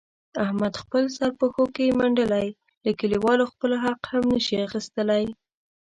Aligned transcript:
احمد 0.43 0.73
خپل 0.81 1.03
سر 1.17 1.29
پښو 1.39 1.65
کې 1.75 1.95
منډلی، 1.99 2.47
له 2.83 2.91
کلیوالو 2.99 3.49
خپل 3.51 3.71
حق 3.83 3.99
هم 4.11 4.23
نشي 4.33 4.55
اخستلای. 4.67 5.25